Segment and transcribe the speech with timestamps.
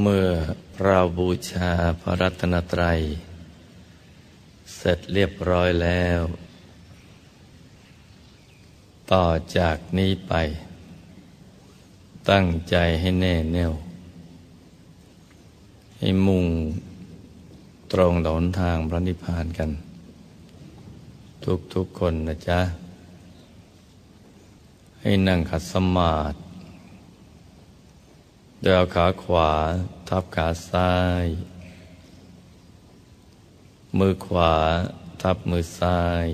[0.00, 0.28] เมื่อ
[0.82, 1.70] เราบูชา
[2.00, 3.00] พระรัตนตรัย
[4.76, 6.20] เสร็จเรียบร้อยแล้ว
[9.12, 9.26] ต่อ
[9.56, 10.32] จากนี้ไป
[12.30, 13.72] ตั้งใจให้แน่แน่ว
[15.98, 16.46] ให้มุ่ง
[17.92, 19.70] ตรงหนทางพระนิพพานกัน
[21.74, 22.60] ทุกๆคนนะจ๊ะ
[25.00, 26.43] ให้นั่งขัดสมาธิ
[28.66, 29.50] โดยเอาขาขวา
[30.08, 30.92] ทับขาซ้า
[31.24, 31.26] ย
[33.98, 34.54] มือขวา
[35.22, 36.26] ทับมือซ้าย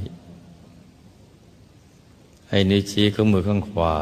[2.49, 3.99] ให้นิ้วชี้ของมือข้างขวา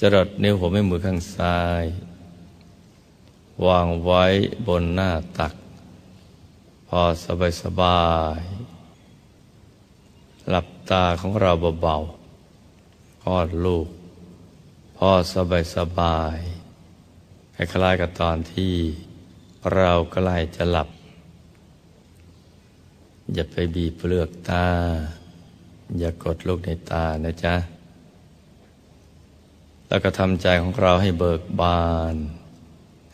[0.00, 1.84] จรดนิ้วหัวแม่มือข้างซ้าย
[3.66, 4.24] วางไว้
[4.66, 5.54] บนหน้าตัก
[6.88, 8.40] พอสบายสบาย
[10.50, 11.50] หลับตาของเรา
[11.82, 13.88] เบาๆคลอดลูก
[14.96, 16.38] พอสบายสบาย
[17.56, 18.74] คล้ายๆกับตอนที่
[19.74, 20.88] เราใกล้จะหลับ
[23.32, 24.66] อย่าไปบีบเปลือกตา
[25.98, 27.54] อย่ากดลูกในตานะจ๊ะ
[29.88, 32.16] แล้วก็ทำใจของเราให้เบิกบาน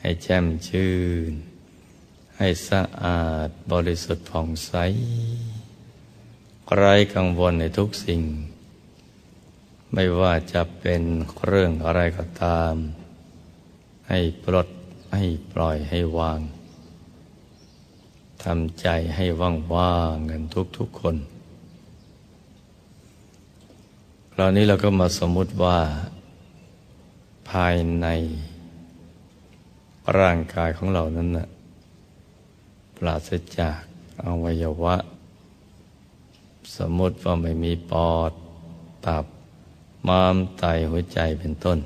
[0.00, 0.94] ให้แช่มชื่
[1.30, 1.32] น
[2.36, 4.72] ให้สะอาดบริสุทธิ์ผ่องใส
[6.76, 8.22] ไร้กังวลในทุกสิ่ง
[9.92, 11.02] ไม่ว่าจะเป็น
[11.44, 12.74] เรื่องอะไรก็ตาม
[14.08, 14.68] ให้ปลด
[15.14, 16.40] ให้ปล่อยให้วาง
[18.44, 21.16] ทำใจให้ว่างว่างกันทุกทุกคน
[24.32, 25.78] คราวนี้เราก็มาสมมุติว่า
[27.50, 28.06] ภายใน
[30.18, 31.48] ร่างกายของเรานั้นนะ
[32.96, 33.80] ปราศจาก
[34.24, 34.96] อวัยวะ
[36.76, 38.32] สมมติว่าไม่มีปอด
[39.06, 39.24] ตับ
[40.06, 41.78] ม้ามไตหัวใจเป็นต้น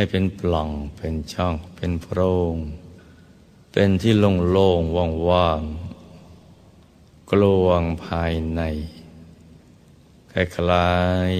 [0.00, 2.20] ห้เป็นปล่องเป็นช่อง เป็นโพร
[2.52, 2.54] ง
[3.72, 5.62] เป็นที่โล่งโล่งว่างว่าง
[7.30, 8.60] กลวงภายใน
[10.32, 10.92] คล้า
[11.28, 11.32] ย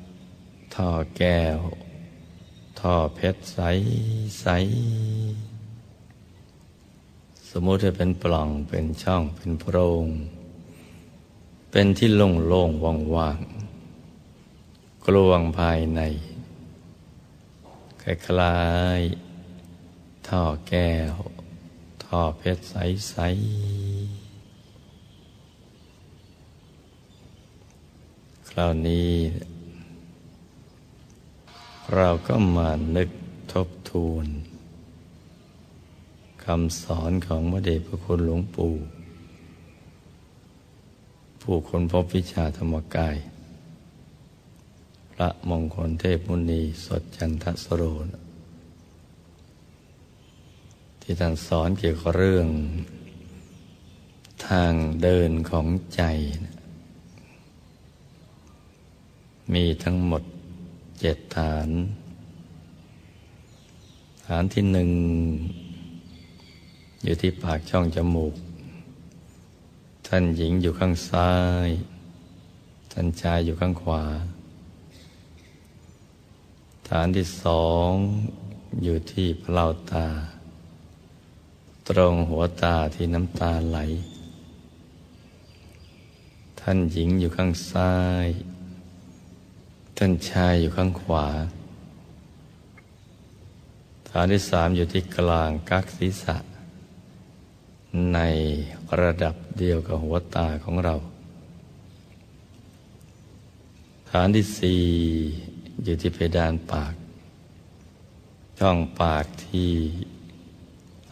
[0.00, 1.58] ๆท่อแก้ว
[2.80, 3.58] ท่อเพชรใส
[4.40, 4.46] ใส
[7.50, 10.06] สมมติจะเป็นปล่องเป็นช่องเป็นโพรง
[11.70, 13.38] เป็นที่โล่งโล่งว่างว่าง
[15.04, 16.02] กลวงภายใน
[18.02, 18.60] คล้า
[18.98, 21.14] ยๆท่อแก้ว
[22.04, 24.30] ท่อเพชรใสๆ
[28.50, 29.12] คราวนี้
[31.94, 33.10] เราก็มานึก
[33.52, 34.26] ทบทวน
[36.44, 38.74] คำสอนของพระเดชพระคุณหลวงปู่
[41.40, 43.16] ผู้คนพบวิชาธรรมกาย
[45.20, 48.06] ระมงคลเทพมุนีสดจันทสโรน
[51.00, 52.48] ที่ท่านสอนเกี่ยวกับเรื่อง
[54.46, 54.72] ทาง
[55.02, 56.02] เดินของใจ
[59.52, 60.22] มีทั้งหมด
[61.00, 61.68] เจ็ดฐาน
[64.26, 64.90] ฐานที่หนึ่ง
[67.04, 68.34] อยู่ที่ปากช่องจมูก
[70.06, 71.32] ท่านหญิงอยู่ข้างซ้า
[71.66, 71.68] ย
[72.92, 74.04] ท่านชายอยู่ข้างขวา
[76.94, 77.90] ฐานที่สอง
[78.82, 80.06] อยู่ที่เปล่าตา
[81.88, 83.78] ตรงหัวตาที่น้ำตาไหล
[86.60, 88.28] ท่านหญิงอยู่ข้างซ้าย
[89.96, 91.26] ท่านชายอยู่ข้างขวา
[94.10, 96.36] ฐานที่สามอยู่ที่กลางกักศีรษะ
[98.14, 98.18] ใน
[99.00, 100.94] ระดับเดียวกับหัวตาของเรา
[104.10, 104.82] ฐานที่สี่
[105.84, 106.94] อยู่ที่เพดานปาก
[108.58, 109.72] ช่องปากที่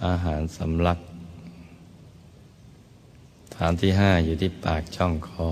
[0.04, 0.98] อาหารสำลัก
[3.54, 5.50] ฐานที่ห้าอยู่ที่ปากช่องคอ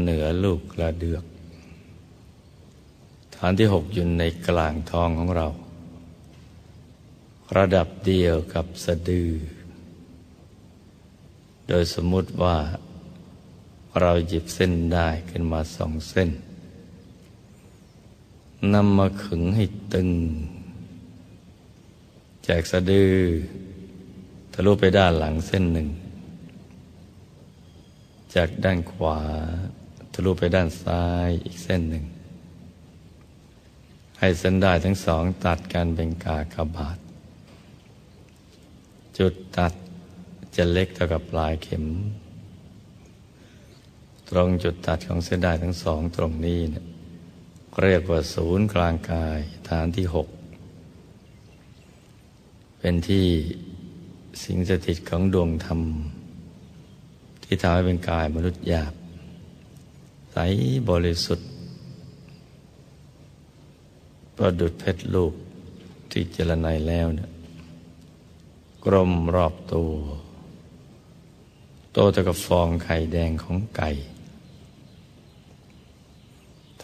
[0.00, 1.24] เหนือลูกกระเดือก
[3.36, 5.48] ฐานที่หกอยู่ในกลางท้องของเรา
[7.56, 9.32] ระดับเดียวกับสะดือ
[11.68, 12.56] โดยสมมุติว่า
[14.00, 16.30] เราหยิบเส้นได้ขึ้นมาสองเส้น
[18.74, 19.64] นำมาขึงให้
[19.94, 20.10] ตึง
[22.44, 23.14] แจกสะดือ
[24.52, 25.88] ทะลุไปด้านหลังเส้นหนึ่ง
[28.34, 29.18] จากด้านขวา
[30.12, 32.04] ทะลุไปด้านซ้ายอีกเส้นหนึ่ง
[34.18, 36.98] ให้เส้นได้ทั้งสองตัดกันเป็นกากบาท
[39.18, 39.72] จุดตัด
[40.56, 41.84] จะเล็กเท่ากับปลายเข็ม
[44.28, 46.84] ตรงจุดตัดของเส้นได้ทั้งสองตรงนี้เนี่ย
[47.82, 49.38] เรียกว่าศูนย์กลางกาย
[49.68, 50.28] ฐานที่หก
[52.78, 53.26] เป็นที่
[54.44, 55.80] สิงสถิตของดวงธรรม
[57.44, 58.94] ที่ทำให้เป็นกายมนุษย์หยาบ
[60.32, 60.36] ใส
[60.90, 61.48] บริสุทธิ์
[64.36, 65.32] ประดุดเพชรลูก
[66.10, 67.30] ที่เจรไนแล้วเนี่ย
[68.84, 69.92] กลมรอบตัว
[71.92, 73.90] โตตะกับฟองไข่แดงของไก่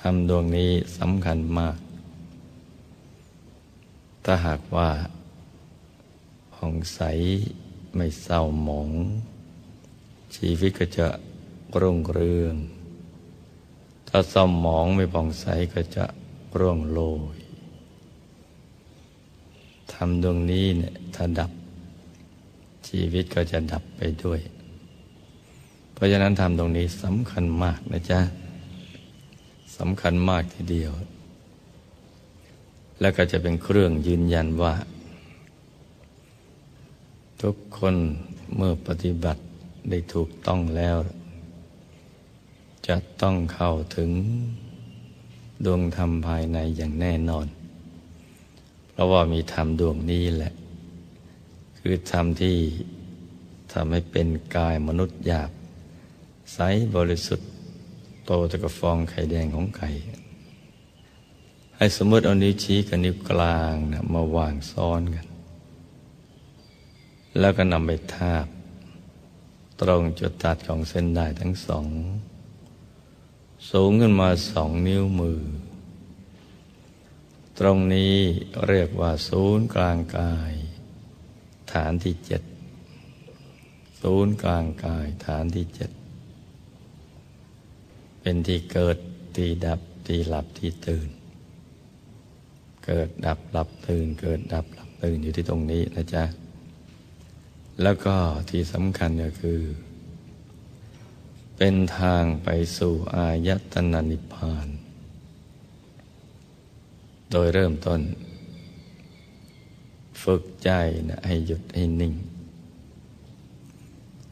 [0.07, 1.77] ทำดวงนี้สำคัญมาก
[4.25, 4.91] ถ้าหากว่า
[6.55, 7.01] ผ่องใส
[7.97, 8.91] ไม่เศร้าหมอง
[10.37, 11.07] ชีวิตก็จะ
[11.81, 12.55] รุ่งเรือง
[14.09, 16.05] ถ้าเศร้าหมองไม่ผ่องใสก็จะ
[16.59, 17.01] ร่วงโร
[17.35, 17.37] ย
[19.93, 21.51] ทำดวงนี้เนี่ยถ้าดับ
[22.89, 24.41] ชีวิตก็จะดับไปด้วย
[25.93, 30.93] เพราะฉะนั้นทำตรงนี้สำคัญมากนะจ๊ะำคัญมากทีเดียว
[33.00, 34.75] แล้วก็จะเป็นเครื่องยืนยันว่า
[37.43, 37.94] ทุกคน
[38.56, 39.40] เมื่อปฏิบัติ
[39.90, 40.96] ได้ถูกต้องแล้ว
[42.87, 44.11] จะต้องเข้าถึง
[45.64, 47.46] ดวงธรรมภายในอย่างแน่นอน
[48.90, 50.52] เพราะว่ามีธรรมดวงนี้แหละ
[51.79, 52.56] คือธรรมที่
[53.73, 55.50] ทำให้เป็นกายมนุษย์หยาบ
[56.55, 56.58] ใส
[56.94, 57.52] บริสุทธิ์
[58.27, 59.89] โตตะกับฟองไข่แดงของไก่
[61.77, 65.27] ให้สมมติเอานิ้วชี้กับนิ้วกลางนะมาวางซ้อนกัน
[67.39, 68.47] แล้วก็นำไปทาบ
[69.81, 71.87] ตรงจุดตัดของเส้นได้ทั้งสอง
[73.71, 75.41] สูงขึ้นมาสองนิ้วมือ
[77.59, 78.15] ตรงนี้
[78.69, 80.53] เรียกว่าศูนย์กลางกาย
[81.73, 82.43] ฐานที่เจ็ด
[84.01, 85.91] ศูนย์กลางกายฐานที่เจ็ด
[88.23, 88.97] เป็นที่เกิด
[89.37, 91.09] ที่ดับที่หลับที่ตื่น
[92.85, 96.25] เกิดดับหลับตื่น เกิดดับหลับตื่นอยู่ที่ตรงนี้นะจ๊ะ
[97.83, 98.15] แล้วก็
[98.51, 99.61] ที่สำคัญก็คือ
[101.57, 102.49] เป็นทางไป
[102.79, 104.69] สู่อายตนะนิพพาน
[107.31, 108.01] โดยเริ่มต้น
[110.23, 110.71] ฝึกใจ
[111.09, 112.15] นะให้หยุดให้นิ่ง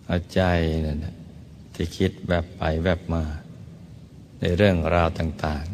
[0.07, 0.43] เอาใจ
[0.87, 1.15] นะนะ
[1.75, 3.23] ที่คิดแบบไปแบบมา
[4.41, 5.65] ในเรื่องราวต่าง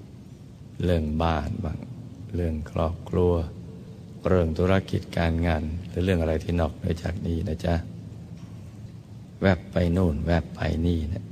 [0.00, 1.78] ๆ เรื่องบ้านบ้าง
[2.34, 3.34] เรื่องครอบครัว
[4.28, 7.74] เรื่องธุรกิจการงาน หรือเรื่องอะไรที่นอกไปจากนี้นะจ๊ะ
[9.42, 11.24] แวบไปโน่น แวบไปนี่นะ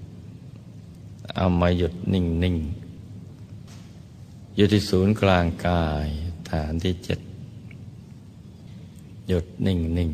[1.37, 2.57] เอามาหยุดนิ่งนิ่ง
[4.55, 6.09] อยู่ที่ศูนย์กลางกาย
[6.51, 7.21] ฐานที่เจ็ด
[9.29, 10.11] หยุดนิ่งนิ่ง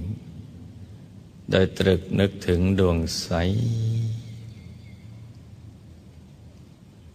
[1.51, 3.29] โดยตรึกนึกถึงดวงใส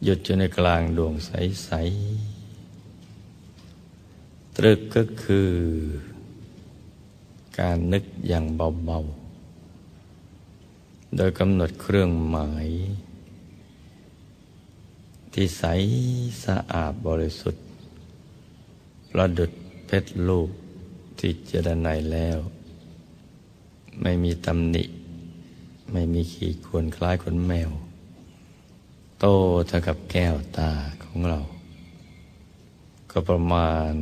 [0.03, 1.31] หยุดอยู่ในกลางดวงใส
[1.65, 1.71] ใส
[4.57, 5.51] ตรึกก็คือ
[7.59, 9.00] การนึกอย่างเบา
[10.27, 12.68] ๆ โดยกำหนดเครื่องหมาย
[15.33, 15.63] ที่ใส
[16.45, 17.65] สะอาดบริสุทธิ์
[19.12, 19.51] ประดุด
[19.86, 20.50] เพชรลูก
[21.19, 22.38] ที่เจรไนแล้ว
[24.01, 24.83] ไม่มีตำหนิ
[25.92, 27.71] ไม่มีขีดควรคล้ายขนแมว
[29.25, 29.32] โต
[29.68, 30.72] เท่ากับแก้วตา
[31.04, 31.40] ของเรา
[33.12, 33.94] ก็ประมาณ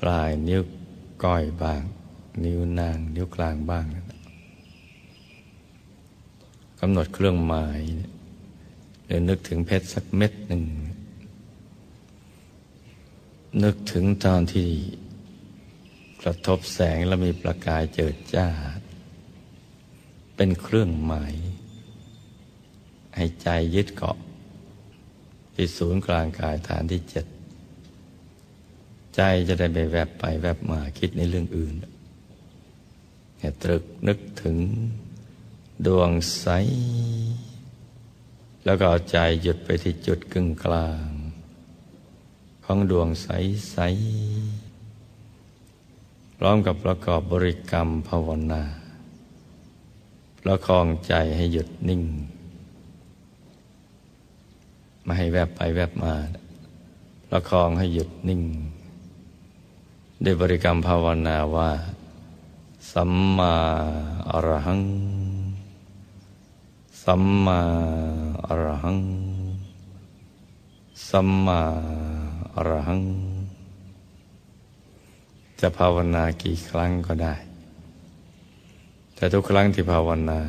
[0.00, 0.62] ปลายนิ้ว
[1.24, 1.82] ก้อยบ้าง
[2.44, 3.84] นิ้วนาง นิ้วกลางบ้าง
[6.80, 7.80] กำหนดเครื่องหมาย
[9.06, 10.64] หรือนึกถึงเพชรสักเม็ดหนึ่ง
[13.64, 14.70] นึกถึงตอนที่
[16.22, 18.46] กระทบแสงแล้วมีประกายเจิดจ้า
[20.36, 21.34] เป็นเครื่องหมาย
[23.14, 24.18] ให้ใจยึดเกาะ
[25.54, 27.26] ที่ศูนย์กลางกายฐานที่เจ็ด
[29.14, 34.56] ใจจะได้ไปแวบไปแวบมาคิดในเรื่องอื่นเนี่ยตรึกนึกถึง
[35.86, 36.46] ดวงใส
[38.64, 41.08] แล้วก็เอาใจหยุดไปที่จุดกึ่งกลาง
[42.64, 43.28] ของดวงใส
[43.70, 43.76] ใส
[46.38, 48.62] พร้อมกับประกอบบริกรรมภาวนา
[50.42, 52.02] ประคองใจให้หยุดนิ่ง
[55.04, 56.14] ไม่ให้แวบไปแวบมา
[57.30, 58.42] ประคองให้หยุดนิ่ง
[60.22, 61.70] ได้บริกรรมภาวนาว่า
[62.92, 63.54] สัมมา
[64.30, 64.82] อรหัง
[67.02, 67.60] สัมมา
[68.46, 69.00] อรหัง
[71.08, 71.60] สัมมา
[72.54, 73.02] อรหัง
[75.60, 77.34] จะภาวนากี่ครั้งก็ได้
[79.14, 80.40] แต่ทุกครั้งที่ภาวนา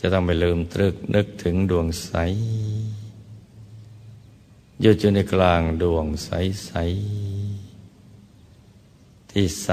[0.00, 2.10] จะต้องไปลืมตรึกนึกถึงดวงใส
[4.80, 6.30] อยู่ในกลางดวงใส
[6.66, 6.72] ใส
[9.30, 9.68] ที่ใส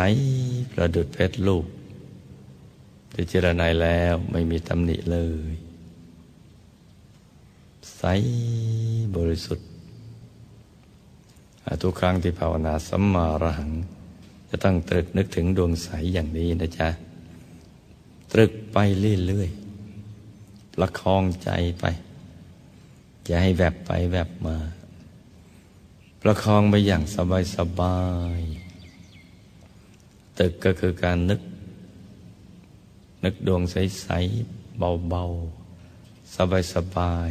[0.71, 1.65] ประดุดเพชรลูก
[3.13, 5.17] ที่เจรนายแล้วไม่มีตำหนิเล
[5.51, 5.53] ย
[7.97, 8.03] ใส
[9.15, 9.67] บริสุทธิ์
[11.81, 13.71] ทุกครั้งที่ภาวนาสัมมาระหัง
[14.49, 16.89] จะต้องตรึกนึกถึงดวงใสอย่างนี้นะจ๊ะ
[18.31, 18.77] ตรึกไป
[19.27, 21.49] เรื่อยๆประคองใจ
[21.79, 21.85] ไป
[23.25, 24.57] อย่าให้แวบไปแวบมา
[26.21, 27.03] ประคองไปอย่าง
[27.55, 27.99] สบา
[28.37, 31.41] ยๆตึกก็คือการนึก
[33.23, 34.77] นึกดวงใสๆ
[35.09, 36.37] เบาๆ
[36.73, 37.29] สบาย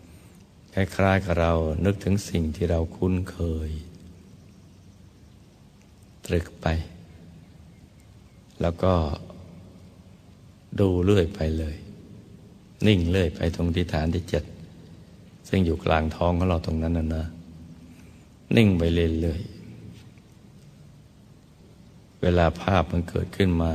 [0.00, 1.52] ๆคล้ายๆกับเรา
[1.84, 3.38] นึกถึงสิ่งที่เราคุ้นเค
[3.68, 3.70] ย
[6.26, 6.66] ตรึกไป
[8.62, 8.94] แล้วก็
[10.80, 11.76] ดูเรื่อยไปเลย
[12.86, 14.44] นิ่งเรื่อยไปตรงที่ฐานที่เจ็ด
[15.48, 17.24] ซึ่งอยู่กลางท้องของเราตรงนั้นนะนะ
[18.56, 19.52] นิ่งไปเรื่อยๆ
[22.22, 23.72] เวลาภาพมันเกิดขึ้นมา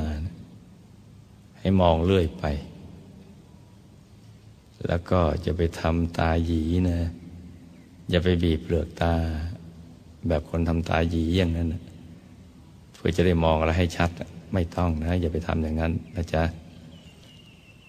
[1.60, 2.46] ให้มองเรื่อยไป
[4.88, 7.00] แล้วก็จะไปทำตาหยีนะ
[8.10, 9.14] อย่าไปบีบเปลือกตา
[10.28, 11.82] แบบคนทำตาหยีอย่างนั้นนะ
[12.94, 14.10] เพื่อจะได้มองอะไรให้ชัด
[14.54, 16.44] ไม่ต้องนะ อย่าไปทำอย่างนั้นนะจ๊ะ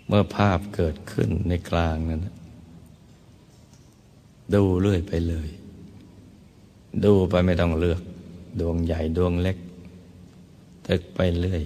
[0.07, 2.21] เมื่อภาพเกิดขึ้นในกลางนั้น
[4.54, 5.49] ดูเรื่อยไปเลย
[7.05, 8.00] ดูไปไม่ต้องเลือก
[8.61, 9.59] ดวงใหญ่ดวงเล็ก
[10.87, 11.62] ตรึกไปเรื่อย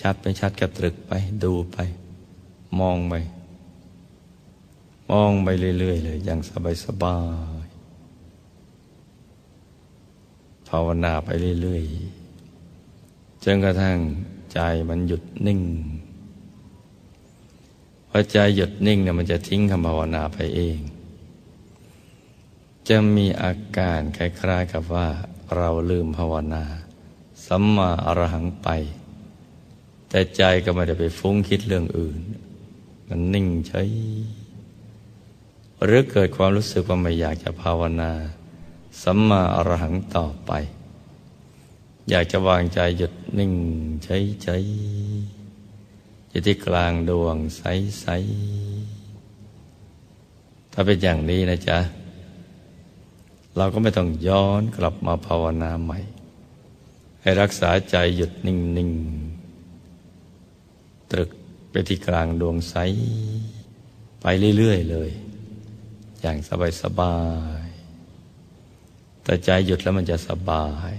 [0.00, 1.12] ชัดไปชัดก็ตรึกไป
[1.44, 1.78] ดูไป
[2.78, 3.14] มองไป
[5.10, 6.40] มองไปเรื่อยๆเลย อย่าง
[6.84, 7.16] สบา
[7.64, 7.70] ยๆ
[10.68, 11.28] ภาวนาไป
[11.62, 13.96] เรื่อยๆจนกระทั่ง
[14.52, 15.60] ใจมันหยุดนิ่ง
[18.08, 20.78] พอใจหยุดนิ่งเนี่ยมันจะทิ้งคำภาวนาไปเอง
[22.88, 25.08] จะมีอาการคล้ายๆกับว่า
[25.56, 26.64] เราลืมภาวนา
[27.46, 28.68] สัมมาอรหังไป
[30.08, 32.20] แต่ใจก็ไม่ได้ไปฟุ้งคิดเรื่องอื่น
[33.08, 33.82] มันนิ่งใช้
[35.84, 38.12] หรือเกิดความรู้สึกว่าไม่อยากจะภาวนา
[39.02, 40.52] สัมมาอรหังต่อไป
[42.10, 43.54] อยากจะวางใจหยุดนิ่ง
[44.04, 44.56] ใช้ใช้
[46.30, 47.62] อยู่ที่กลางดวงใส
[48.00, 48.06] ใส
[50.72, 51.78] ถ้าเป็นอย่างนี้นะจ๊ะ
[53.60, 55.98] เราก็ไม่ต้องย้อนกลับมาภาวนาใหม่
[57.22, 58.90] ให้รักษาใจหยุดนิ่ง
[60.20, 61.30] ๆ ตรึก
[61.70, 62.74] ไปที่กลางดวงใส
[64.20, 64.26] ไป
[64.56, 65.10] เรื่อย ๆ เลย
[66.20, 66.38] อย่าง
[66.82, 67.18] สบา
[67.64, 67.66] ย
[68.46, 70.92] ๆ แต่ใจหยุดแล้วมันจะสบาย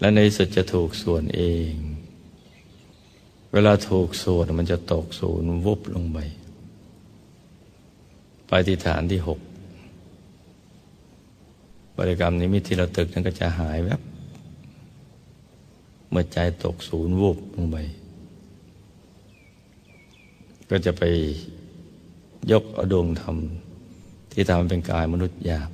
[0.00, 1.72] และในสุดจะถูกส่วนเอง
[3.52, 6.18] เวลาถูกส่วนมันจะตกศูนย์วุบลงไป
[8.48, 9.40] ไปที่ฐานที่หก
[11.96, 14.00] บริกรรมนิมิตที่เราตึกนั้นก็จะหายแวบ
[16.10, 17.76] เมื่อใจตกศูนย์วูบลงไป
[20.70, 21.02] ก็จะไป
[22.50, 23.36] ยกอดวงธรรม
[24.32, 25.70] ที่ทำเป็นกายมนุษย์หยาบ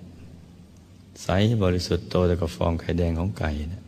[1.23, 1.29] ใส
[1.63, 3.83] บริสุทธิ์โตแต่กับฟองไข่แดงของไก่นะ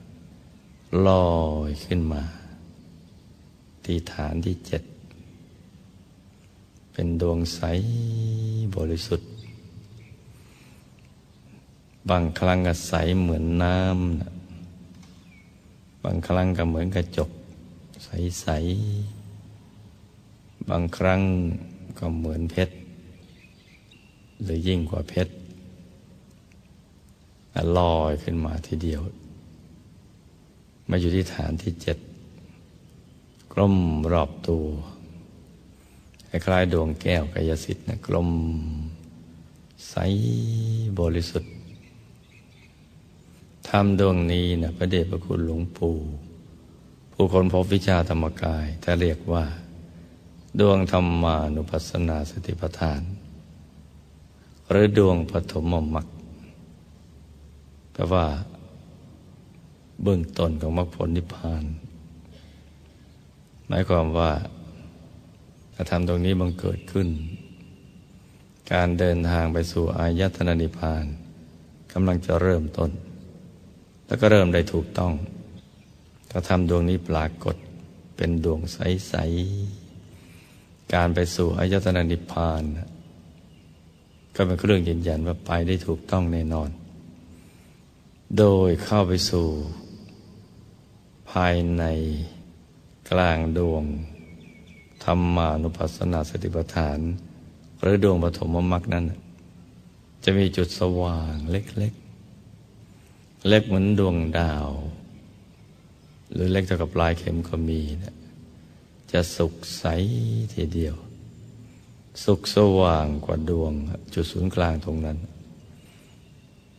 [1.07, 1.29] ลอ
[1.69, 2.23] ยขึ้นมา
[3.85, 4.83] ที่ฐานที่เจ็ด
[6.93, 7.61] เป็นดวงใส
[8.76, 9.31] บริสุทธิ์
[12.11, 17.30] บางครั้งก็ใสเหมือนน้ำบางครั้งก็เหมือนกระจก
[18.04, 18.46] ใส
[19.34, 21.20] ๆ บางครั้ง
[21.99, 22.75] ก็เหมือนเพชร
[24.42, 25.32] หรือยิ่งกว่าเพชร
[27.76, 29.02] ลอยขึ้นมาทีเดียว
[30.88, 31.99] มาอยู่ที่ฐานที่เจ็ด
[33.52, 33.76] กลม
[34.12, 34.64] รอบตัว
[36.28, 38.30] คล้ายดวงแก้วกายสิทธิ์นะกลม
[39.88, 39.94] ใส
[41.00, 41.53] บริสุทธิ์
[43.68, 45.97] ธรรมดวงนี้นะพระเดชพระคุณหลวงปู่
[47.12, 49.44] ผู้คนพบวิชาธรรมกายถ้าเรียกว่า
[50.61, 53.02] ดวงธรรมานุปัสสนาสติปัฏฐาน
[54.71, 56.06] หรือดวงปฐมมรรค
[57.92, 58.26] แปลว่า
[60.02, 61.64] เบื้องต้นของมรรคผลนิพพาน
[63.66, 64.33] หมายความว่า
[65.75, 67.09] ถ้าทำตรงนี้บังเกิดขึ้น
[68.73, 71.04] การเดินทางไปสู่อายตนะนิพพาน
[71.92, 72.90] กำลังจะเริ่มต้น
[74.06, 75.12] แล้วก็เริ่มได้ถูกต้อง
[76.30, 77.56] ถ้าทำดวงนี้ปรากฏ
[78.16, 79.14] เป็นดวงใส
[80.00, 82.62] ๆ การไปสู่อายตนะนิพพาน
[84.34, 86.70] ก็เป็นเรื่องยืนยันว่าไปได้ถูกต้องแน่นอน
[88.38, 89.46] โดยเข้าไปสู่
[91.30, 91.84] ภายใน
[93.11, 93.84] กลางดวง
[95.04, 96.99] ธรรมานุปัสสนาสติปัฏฐาน
[97.80, 99.04] หรือดวงปฐมมรรคนั้น
[100.25, 101.94] จะมีจุดสว่างเล็ก
[103.49, 104.69] เล็กเหมือนดวงดาว
[106.33, 108.15] หรือเล็กเท่ากับปลายเข็มก็มีนะ
[109.13, 109.85] จะสุกใส
[110.53, 110.95] ทีเดียว
[112.25, 113.73] สุกสว่างกว่าดวง
[114.15, 115.19] จุดศูนย์กลางตรงนั้น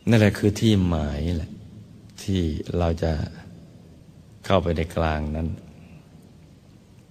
[0.08, 1.52] นั่นแหละคือที่หมายแหละ
[2.22, 2.40] ที่
[2.78, 3.12] เราจะ
[4.44, 5.48] เข้าไปในกลางนั้น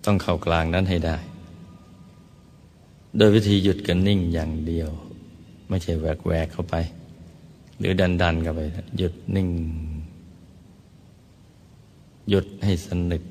[0.06, 1.18] ต้องเข้ากลางนั้นให้ได้
[3.18, 4.90] โดยวิธีหยุดกันนิ่งอย่างเดียว
[5.70, 6.76] ไม่ใช่แวกแวกเข้าไป
[7.80, 8.62] หรือดันดันเข้าไป
[8.98, 9.50] หยุดนิ่ง
[12.30, 13.24] หยุดให้สนิท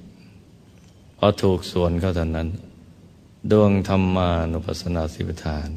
[1.18, 2.48] พอถูกส่วนเข้าตอนนั้น
[3.50, 5.70] ดวงธรรมานุปัสสนาสิบฐาน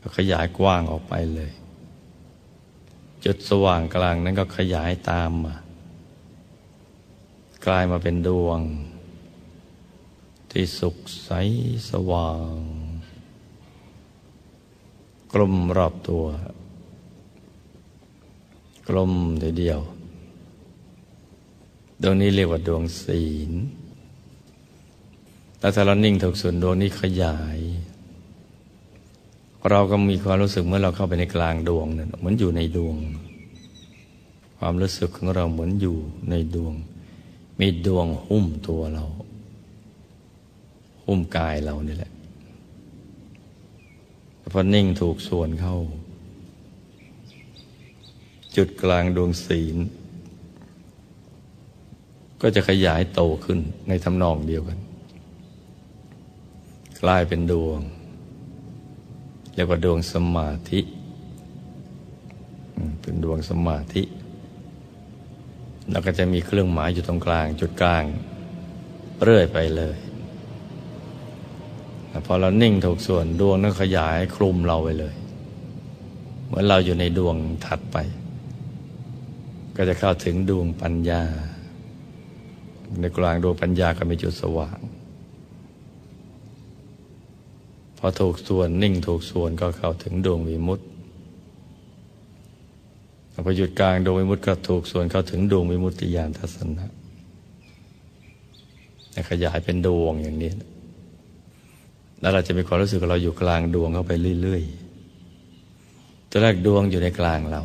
[0.00, 1.52] ก็ขยายกว้างออกไปเลย
[3.24, 5.56] จุดสว่างกลางนั้นก็ขยายตามมา
[7.66, 8.60] กลายมาเป็นดวง
[10.52, 11.30] ที่สุขใส
[11.90, 12.54] สว่าง
[15.32, 16.24] กลมรอบตัว
[18.88, 19.80] กลมทีเดียว
[22.02, 23.52] ดวงนี้เรียกว่าดวงศีล
[25.58, 27.58] แต่ถ้าเรานิ่งถูกส่วนดวงนี้ขยาย
[29.70, 32.96] เราก็มีความรู้สึกเมื่อเราเข้าไปในกลางดวงนั้นเหมือนอยู่ในดวง
[34.58, 35.96] ความรู้สึกของเราเหมือนอยู่
[36.30, 36.74] ในดวง
[37.60, 39.04] มีดวงหุ้มตัวเรา
[41.04, 42.12] หุ้มกายเรานี่แหละ
[44.52, 45.76] พอนิ่งถูกส่วนเข้า
[48.56, 49.76] จุดกลางดวงศีล
[52.40, 54.78] ก็จะขยายโตขึ้นในทำนองเดียวกัน
[57.02, 57.80] กลายเป็นดวง
[59.54, 60.80] เรียกว่าดวงสมาธิ
[63.02, 64.02] เป็นดวงสมาธิ
[65.90, 68.04] แล้วก็จะมีเครื่องหมายอยู่ตรงกลาง จุดกลาง
[69.22, 69.96] เรื่อยไปเลย
[72.26, 75.14] พอเรานิ่งถูกส่วนดวงนั้นขยายคลุมเราไปเลย
[76.46, 77.96] เหมือนเราอยู่ในดวงถัดไป
[79.80, 81.22] ก็จะเข้าถึงดวงปัญญา
[83.00, 84.78] ในกลางดวงปัญญาก็มีจุดสว่าง
[87.98, 90.84] พอถูกส่วนนิ่งถูกส่วนก็เข้าถึงดวงวิมุตติ
[93.44, 96.86] พอหยุดกลางดวงวิมุตติก็ถูกส่วนเข้าถึงดวงวิมุตติญาณทัศนะ
[99.30, 100.52] ขยายเป็นดวงอย่างนี้
[102.20, 104.12] แล้วเราจะมีความรู้สึกเราอยู่กลางดวงเข้าไป
[104.42, 107.62] เรื่อยๆตอนแรกดวงอยู่ในกลางเรา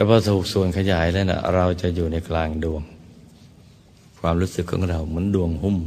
[0.00, 2.82] แต่พอถูกส่วนขยายแล้วนะเราจะอยู่ในกลางดวง
[4.20, 5.78] ความรู้สึกของเราเหมือนดวงหุ้ม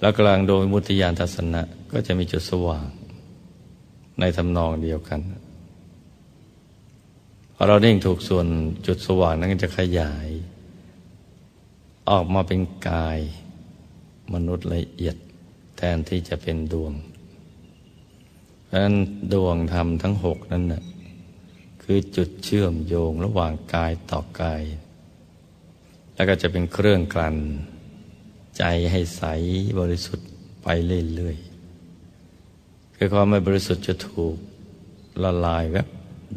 [0.00, 2.86] แล้วกลางดวงมุติยานทัศนะก็จะมีจุดสว่าง
[4.20, 5.20] ในทำนองเดียวกัน
[7.54, 8.46] พอเรานิ่งถูกส่วน
[8.86, 10.28] จุดสว่างนั้นจะขยาย
[12.10, 13.18] ออกมาเป็นกาย
[14.34, 15.16] มนุษย์ละเอียด
[15.76, 16.92] แทนที่จะเป็นดวง
[18.66, 18.96] เพราะนั้น
[19.32, 20.84] ดวงธรรมทั้งหกนั้นนะ่ะ
[21.88, 24.62] คือจุดเชื่อมโยงระหว่างกายต่อกาย
[26.14, 27.36] แล้วก็จะเป็นเครื่องกลั่น
[28.58, 29.22] ใจให้ใส
[29.80, 30.28] บริสุทธิ์
[30.62, 30.68] ไป
[31.14, 34.36] เรื่อยๆคือความไม่บริสุทธิ์จะถูก
[35.22, 35.88] ละลายแวบ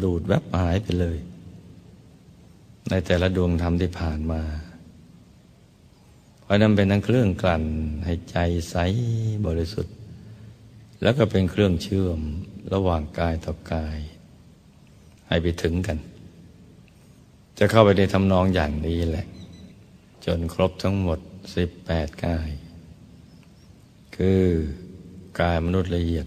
[0.03, 1.17] ดูดแวบหายไปเลย
[2.89, 4.41] ในแต่ละดวงธรรมที่ผ่านมา
[6.41, 7.65] เพราะนั้นเป็นทั้งเครื่องกลั่น
[8.05, 8.37] ให้ใจ
[8.69, 8.75] ใส
[9.47, 9.95] บริสุทธิ์
[11.01, 12.19] แล้วก็เป็นเครื่องเชื่อม
[12.73, 13.99] ระหว่างกายต่อกาย
[15.29, 15.97] ให้ไปถึงกัน
[17.57, 19.27] จะเข้าไปในทำนองอย่างนี้แหละ
[20.25, 21.19] จนครบทั้งหมด
[21.55, 22.49] สิบแปดกาย
[24.15, 24.41] คือ
[25.39, 26.25] กายมนุษย์ละเอียด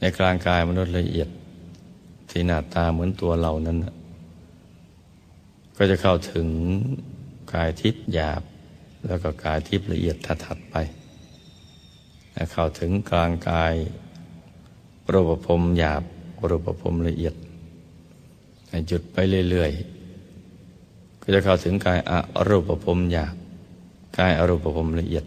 [0.00, 1.28] ในกลางกายมนุษย์ละเอียด
[2.30, 3.78] ที่หน้าตาเหมือนตัวเรานั้น
[5.76, 6.48] ก็จะเข้าถึง
[7.52, 8.42] กายทิพย์หยาบ
[9.06, 10.76] แล้วก็กายทิพย์ละเอียดถัดๆไป
[12.52, 13.74] เข้าถึงกลางกาย
[15.12, 16.02] รูปภพหยาบ
[16.48, 17.34] รูปภพละเอียด
[18.86, 19.16] หยุดไป
[19.50, 22.12] เรื่อยๆ ก็จะเข้าถึงกายอ
[22.48, 23.34] รูปภพหยาบ
[24.18, 25.24] กายอรูปภพละเอียด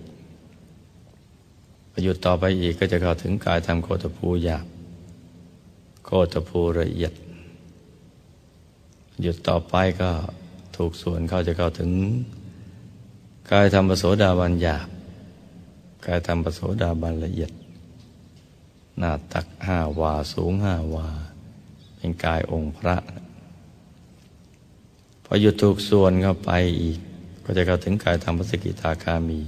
[2.04, 4.66] หยุดต่อไปอีกก็จะเข้าถึงกายธรรมโคตภูหยาบ
[6.06, 7.14] โคตภูละเอียด
[9.22, 10.10] หยุดต่อไปก็
[10.76, 11.92] ถูกส่วนเข้าจะเข้าถึง
[13.52, 14.88] กายธรรมปโสดาบันหยาบ
[16.06, 17.52] กายธรรมปโสดาบันละเอียด
[18.98, 21.08] หน้าตักห้าวาสูงห้าวา
[21.96, 22.96] เป็นกายองค์พระ
[25.34, 27.00] อหยุดถูกส่วนเข้าไปอีก
[27.46, 29.42] ก็จะเข้าถึงกายธรรมปสกิทาคามี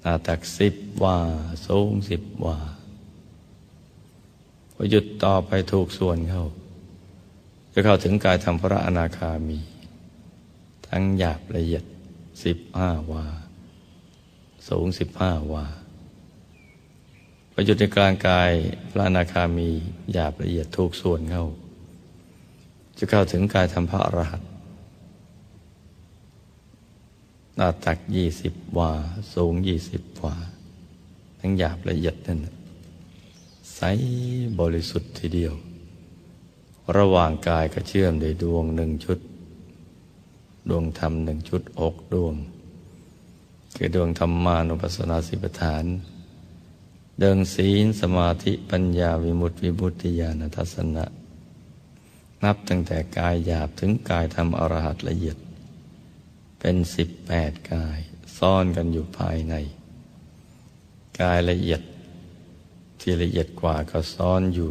[0.00, 1.18] หน้าตักสิบวา
[1.66, 2.58] สูงสิบวา
[4.72, 6.44] พอหยุดต่อไปถูกส่วนเข้า
[7.72, 9.58] จะเข้าถึงกายธรรมพระอนาคามี
[10.88, 11.84] ทั้งหยาบละเอียด
[12.44, 13.24] สิบห้าวา
[14.68, 15.66] สูงสิบห้าวา
[17.52, 18.50] พอหยุดในกลางกาย
[18.90, 19.70] พระอนาคามี
[20.12, 21.44] หยาบละเอียดถูกส่วนเข้า
[22.98, 24.55] จะเข้าถึงกายธรรมพระอรหันต์
[27.56, 28.92] หน้าตักยี่สิบวา
[29.34, 30.34] สูงยี่สิบวา
[31.40, 32.38] ทั้งหยาบละเอียดนั่น
[33.74, 33.80] ใส
[34.60, 35.54] บริสุทธิ์ทีเดียว
[36.96, 39.18] ระหว่างกายก็เชื่อมด้วยดวงหนึ่งชุด
[40.68, 42.34] ดวงธรรมหนึ่งชุดอกดวง
[43.76, 45.84] คือดวงธรรมานุปัสสนาสิบฐาน
[47.20, 51.04] เดิงศีลสมาธิปัญญาวิมุตติวิมุตติญาณทัศนะ
[52.44, 55.36] นับตั้งแต่กายหยาบถึงกายธรรมอรหัตละเอียด
[56.60, 57.98] เป็นสิบแปดกาย
[58.38, 59.54] ซ่อนกันอยู่ภายใน
[61.20, 61.80] กายละเอียด
[63.00, 64.70] ที่ละเอียดกว่าก็ซ่อนอยู่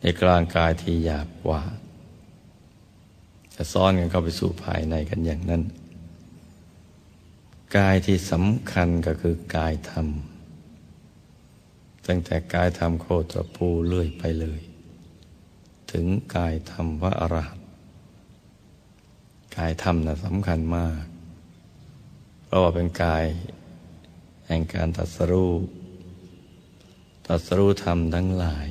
[0.00, 1.62] ในกลางกายที่หยาบกว่า
[3.54, 5.62] จะซ่อนกันเข้าไปสู่ภายในกันอย่างนั้น
[7.76, 10.06] กายที่สำคัญก็คือกายธรรม
[12.06, 14.60] ตั้งแต่กายธรรมโคตรปูเลื่อยไปเลย
[15.92, 17.55] ถึงกายธรรมพระอรหัน
[19.56, 21.02] กายธรรมนะ่ะสำคัญมาก
[22.44, 23.24] เพราะว่าเป็นกาย
[24.46, 25.52] แห่งการตัดสรู้
[27.26, 28.68] ตัดสรู้ธรรมทั้งหลาย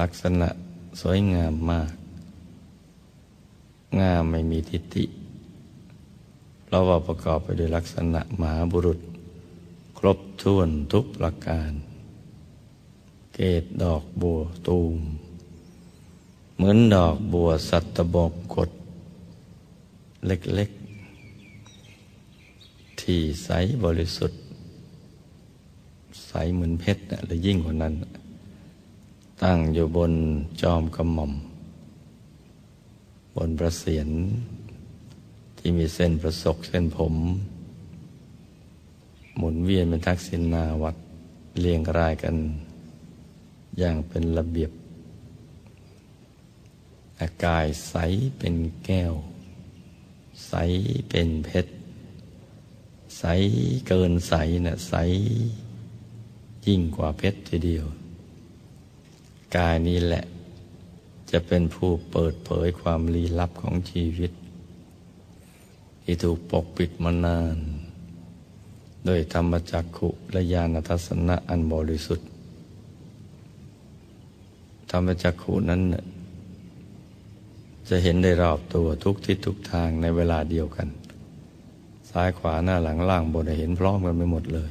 [0.00, 0.48] ลักษณะ
[1.00, 1.92] สวยงามมาก
[4.00, 5.04] งามไม่มีทิฏฐิ
[6.64, 8.98] เพราะว่าประกอบไปด้วยลักษณะมหาบุรุษ
[9.98, 11.72] ครบถ้วนทุกประการ
[13.34, 14.96] เกตดอกบัวตูม
[16.60, 18.70] เหมือนดอกบัวสัตบกกด
[20.26, 23.48] เล็กๆ ที่ใส
[23.84, 24.40] บริสุทธิ์
[26.26, 27.94] ใสเหมือนเพชรนะหรือยิ่งกว่านั้น
[29.42, 30.12] ตั้งอยู่บน
[30.62, 31.32] จอมกระหม่อม
[33.36, 34.08] บนประเสียน
[35.58, 37.14] ที่มีเส้นประศกเส้นผม
[39.36, 40.96] หมุนเวียนเป็นทักษิณนาวัด
[41.60, 42.36] เรียงรายกัน
[43.78, 44.72] อย่างเป็นระเบียบ
[47.20, 47.94] อากายใส
[48.38, 49.14] เป็นแก้ว
[50.48, 50.54] ใส
[51.08, 51.72] เป็นเพชร
[53.18, 53.24] ใส
[53.86, 54.34] เกินใส
[54.66, 54.94] นะ่ะใส
[56.66, 57.86] ยิ่งกว่าเพชรทีเดียว
[59.56, 60.24] กายนี้แหละ
[61.30, 64.32] จะเป็นผู้เปิดเผยความลี้ลับของชีวิต
[66.02, 67.56] ที่ถูกปกปิดมานาน
[69.06, 72.28] โดยธรรมจักขุและญาณทัศนะอันบริสุทธิ์
[74.90, 75.82] ธรรมจักขุนั้น
[77.90, 80.88] จะเห็นได้รอบตัวทุกทิศทุกทางในเวลาเดียวกัน
[82.10, 84.60] ซ้ายขวาหน้าหลังล่างบนเห็นพร้อมกันไปหมดเล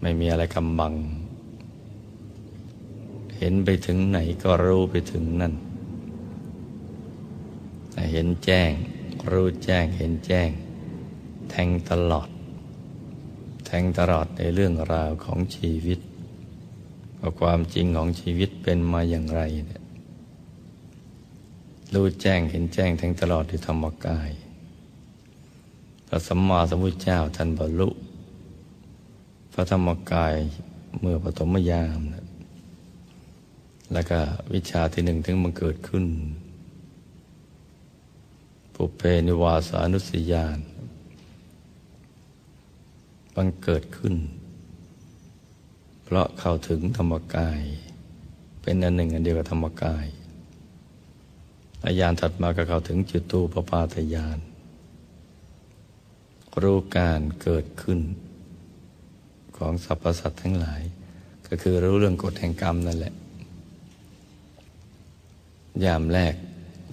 [0.00, 0.94] ไม่มีอะไรกำบัง
[3.38, 5.54] เห็นไปถึงไหนก็รู้ไปถึงนั่น
[8.12, 8.70] เห็นแจ้ง
[9.30, 10.50] รู้แจ้งเห็นแจ้ง
[11.50, 12.28] แทงตลอด
[13.66, 16.00] แทงตลอดในเรื่องราวของชีวิต
[17.18, 19.82] ว่าความจริงของชีวิตเป็นมาอย่างไรเนี่ย
[21.94, 24.30] รู้แจ้งเห็นแจ้งแทงตลอดที่ธรรมกาย
[26.06, 27.88] พระสัมมาสัมพุทธเจ้าท่านบรรลุ
[29.52, 30.34] พระธรรมกาย
[31.00, 32.24] เมื่อปฐมยามนะ
[33.92, 34.18] แล้วก็
[34.52, 36.04] วิชาที่หนึ่งถึงมันเกิดขึ้น
[38.74, 40.58] ปุเพนิวาสานุสยาน
[43.34, 44.14] บังเกิดขึ้น
[46.04, 47.60] เพราะเข้าถึงธรรมกาย
[48.62, 50.06] เป็นอันหนึ่งอันเดียวกับธรรมกาย
[51.84, 54.38] อายานถัดมาก็เข้าถึงจุตูปปาทยาน
[56.62, 58.00] รู้การเกิดขึ้น
[59.56, 60.82] ของสรรพสัตว์ทั้งหลาย
[61.46, 63.14] ก็คือรู้เรื่องกฎแห่งกรรมนั่นแหละ
[65.84, 66.34] ยามแรก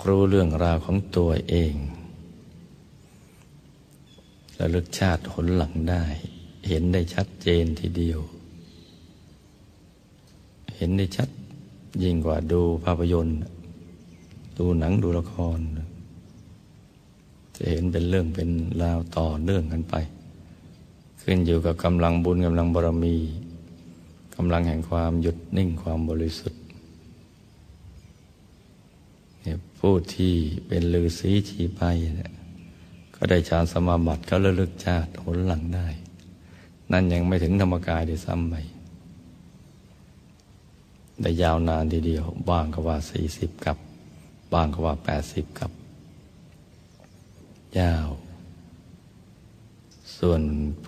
[0.07, 1.73] รู้เรื่องราวของตัวเอง
[4.59, 6.03] ระลึกชาติหนหลังได้
[6.67, 8.19] เห็นได้ชัดเจนทีเดียว
[10.75, 11.29] เห็นได้ชัด
[12.03, 13.37] ยิ่งกว่าดูภาพยนตร์
[14.57, 15.59] ดูหนังดูละคร
[17.55, 18.49] จะเห็นเป็นเรื่องเป็น
[18.81, 19.95] ราวต่อเนื่องกันไป
[21.21, 23.15] ขึ้นอยู่กับกำลังบุญกำลังบารมี
[24.35, 26.61] กำลังแห่งความหยุดนิ่งความบริสุทธิ์
[29.79, 30.33] ผู้ที่
[30.67, 31.81] เป็นลือสีชีไป
[32.17, 32.33] เนี่ย
[33.15, 35.87] ก็ได้ฌานสมาบัติเขาระลึกชาติหนหลังได้
[36.91, 38.55] นั่นยังไม่ถึงธรรมกายได้ซ้ำไป
[41.21, 43.77] ได้ยาวนานทีเดียวบ้างก็ว่าสี่สิบกับ
[44.55, 45.71] บางก็ว่าแปดสิบกับ
[47.77, 47.93] ยา
[50.17, 50.41] ส่วน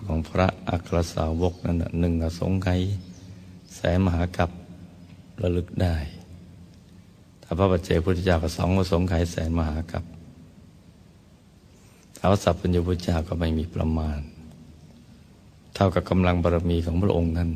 [0.04, 2.80] ของพระอัครสาวกนั้นหนึ่งอสงไขย
[3.74, 4.50] แสนมหากับ
[5.42, 5.96] ระลึกได้
[7.42, 10.04] ถ้าพระปัจเจกพุทธเจ้าก็สองอสงไขยแสนมหากับ
[12.18, 14.20] ท้าวสัพพัญญพุทธเจ้าก็ไม่มีประมาณ
[15.74, 17.50] เท่ากับกำลังบารมีของพระองค์นั้น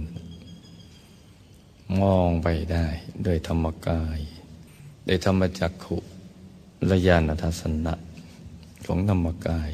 [2.00, 2.86] มองไปได้
[3.26, 4.20] ด้วยธรรมกาย
[5.08, 5.96] ด้ธรรมจักขุ
[6.86, 7.94] และญาณทัศนะ
[8.86, 9.72] ของธรรมกาย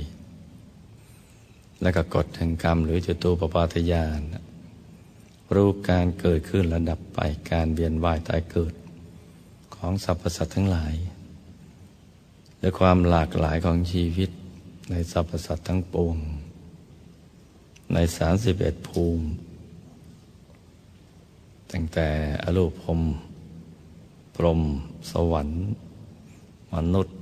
[1.83, 4.21] และก็กฎแห่งกรรมหรือจตุปปาทญาณ
[5.55, 7.19] รู้การเกิดขึ้นระดับไป
[7.51, 8.75] การเวียนว่ายตายเกิด
[9.75, 10.95] ของสรรพสัตว์ทั้งหลาย
[12.61, 14.31] และความหลากหลายของชีวิต
[14.91, 16.17] ในสรรพสัตว์ทั้งปวง
[17.93, 19.27] ในสามสิบเอ็ดภูมิ
[21.73, 22.09] ตั้งแต่
[22.43, 23.01] อรูปพรม
[24.40, 24.62] พรม
[25.12, 25.61] สวรรค์
[26.74, 27.16] มนุษย์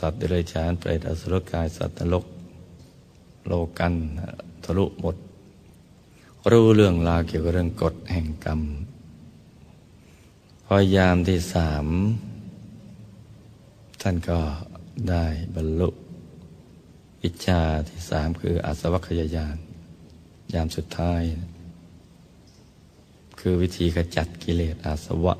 [0.00, 2.24] สัตว์เดรัจฉานเปรตอสุรกาย สัตว์นรก
[3.46, 3.94] โลกัน
[4.64, 5.16] ทะลุหมด
[6.50, 8.60] รู้เรื่องราวเกี่ยวกับเรื่องกฎแห่งกรรม
[10.64, 11.86] พอยามที่สาม
[14.02, 14.40] ท่านก็
[15.08, 15.88] ได้บรรลุ
[17.22, 19.56] วิชาที่สามคืออาสวัคยายาน
[20.54, 21.22] ยามสุดท้าย
[23.40, 25.36] คือวิธีขจัดกิเลสอาสวะ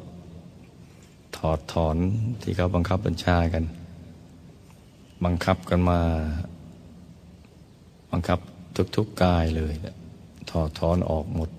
[1.50, 1.96] อดถอน
[2.42, 3.64] ที่เขาบังคับบัญชากัน
[5.24, 6.00] บังคับกันมา
[8.10, 8.38] บังคับ
[8.76, 9.74] ทุกๆกกายเลย
[10.50, 11.50] ถอดถอนออกหมด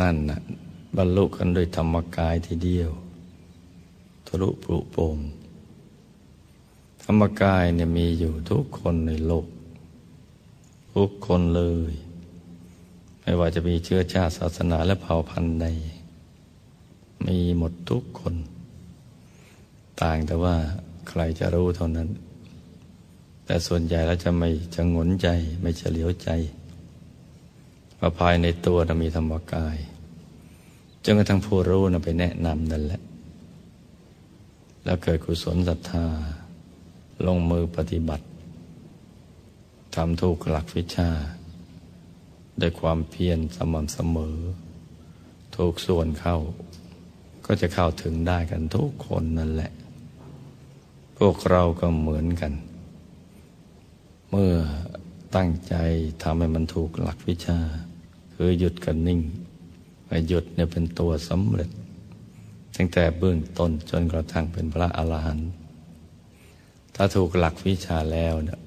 [0.00, 0.40] นั่นนะ
[0.96, 2.90] บรรลุกันโดยธรรมกายทีเดียว
[4.26, 5.16] ทะลุปรุโปง
[7.04, 9.46] ธรรมกายเนี่ยมีอยู่ทุกคนในโลก
[10.94, 11.92] ทุกคนเลย
[13.20, 15.66] ไม่ว่าจะมีเชื้อชาติศาสนาและเผ่าพันธุ์ใด
[17.26, 18.34] มีหมดทุกคน
[20.02, 20.54] ต่างแต่ว่า
[21.08, 22.08] ใครจะรู้เท่านั้น
[23.44, 25.28] แต่ส่วนใหญ่แล้วจะไม่จะงนใจ
[25.60, 26.28] ไม่เฉลียวใจ
[28.00, 29.76] ว่าภายในตัวจะมีธรรมกาย
[31.04, 33.00] จนกระทั่งผู้รู้นะไปแนะนำนั่นแหละ
[34.84, 36.06] แล้วเกิดกุศลศรัทธา
[37.26, 38.24] ลงมือปฏิบัติ
[39.94, 41.10] ทำถูกหลักวิชา
[42.60, 44.36] ด้วยความเพียรสม่ำเสมอ
[45.56, 46.38] ถูกส่วนเข้า
[47.52, 49.72] ก็จะเข้าถึงได้กันทุกคนนั่นแหละ
[51.18, 52.52] พวกเราก็เหมือนกัน
[54.30, 54.52] เมื่อ
[55.36, 55.74] ตั้งใจ
[56.22, 57.58] ทำให้มันถูกหลักวิชา
[58.34, 59.20] คือหยุดกันนิ่ง
[60.28, 61.70] หยุดเนี่ยเป็นตัวสำเร็จ
[62.76, 65.50] ตั้งแต่เบื้องต้นจนกระทั่งเป็นพระอรหันต์
[66.94, 68.58] ถ้าถูกหลักวิชาแล้วเนี่ย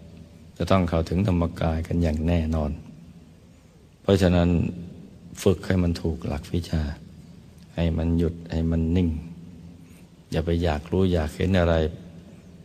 [0.57, 2.71] จะต้องเข้าถึงธรรมกายกันอย่างแน่นอน
[4.01, 4.49] เพราะฉะนั้น
[5.43, 6.83] ฝึกให้มันถูกหลักวิชา
[7.75, 9.09] ให้มันหยุดให้มันนิ่ง
[10.31, 11.75] อย่าไปอยากรู้อยากเห็นอะไร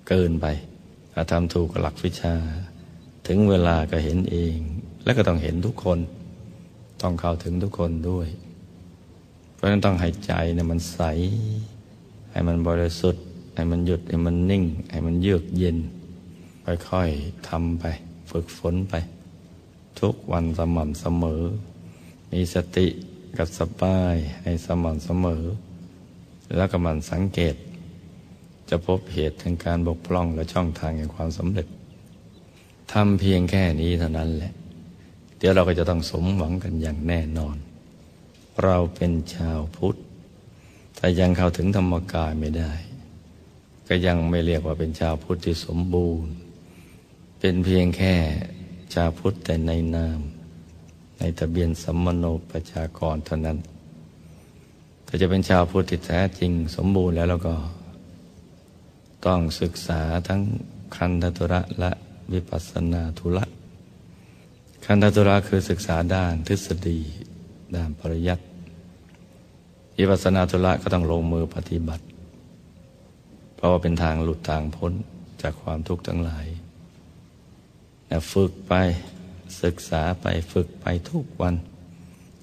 [0.08, 0.46] เกินไป
[1.12, 2.34] ถ้าทำถูกหลักวิชา
[3.26, 4.56] ถึงเวลาก็เห็นเอง
[5.04, 5.98] และก็ต้องเห็นทุกคน
[7.02, 8.28] ต้องเข้าถึงทุกคนด้วย
[9.54, 11.00] เพราะนั้นต้องให้ใจเนี่ยมันใส
[12.32, 15.76] ให้มันบริสุทธิ์ ให้มันหยุด ให้มันนิ่ง ให้มันเยือกเย็น
[16.90, 17.84] ค่อยๆทำไป
[18.30, 18.94] ฝึกฝนไป
[20.00, 21.42] ทุกวันสม่ำเสมอ
[22.32, 22.86] มีสติ
[23.36, 25.44] กับสบายให้สม่ำเสมอ
[26.56, 27.54] แล้วก็มันสังเกต
[28.68, 31.66] จะพบเหตุทางการบกพร่องและช่องทางแห่งความสำเร็จ
[32.92, 34.52] ทำเพียงแค่นี้เท่านั้นแหละ
[35.38, 37.56] เดี๋ยวเราก็จะต้องสมหวังกันอย่างแน่นอน
[38.64, 39.98] เราเป็นชาวพุทธ
[40.96, 42.72] แต่ยังเข้าถึงธรรมกายไม่ได้
[43.88, 46.32] ก็ยังไม่เรียกว่าเป็นชาวพุทธที่สมบูรณ์
[47.40, 48.14] เป็นเพียงแค่
[48.94, 50.20] ชาวพุทธแต่ในนาม
[51.18, 53.58] ในทะเบียนสัมมโนประชากรเท่านั้น
[55.04, 57.54] แต่จะเป็นชาวพุทธที่แท้จริงสมบูรณ์แล้วแล้วก็
[59.26, 60.40] ต้องศึกษาทั้ง
[60.96, 61.90] คันธทุระและ
[62.32, 63.44] วิปัสสนาธุระ
[64.84, 66.98] คันธทุระคือศึกษาด้านทฤษฎี
[67.74, 68.44] ด้านปริยัติ
[69.98, 72.04] วิปัสนาธุระก็ต้องลงมือปฏิบัติ
[73.54, 74.92] เพราะว่าเป็นทางหลุดทางพ้น
[75.42, 76.46] จากความทุกข์ทั้งหลาย
[78.32, 78.72] ฝึกไป
[79.62, 81.54] ศึกษาไปฝึกไปทุกวัน